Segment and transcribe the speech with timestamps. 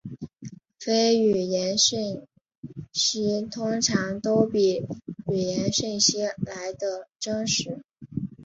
[0.79, 2.25] 非语言讯
[2.91, 4.83] 息通常都比
[5.31, 7.83] 语言讯息来得真实。